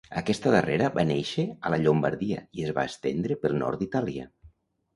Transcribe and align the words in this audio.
Aquesta 0.19 0.53
darrera 0.53 0.87
va 0.95 1.03
néixer 1.09 1.45
a 1.69 1.73
la 1.75 1.79
Llombardia 1.85 2.41
i 2.61 2.67
es 2.71 2.73
va 2.81 2.89
estendre 2.93 3.41
pel 3.45 3.61
nord 3.63 3.85
d'Itàlia. 3.85 4.31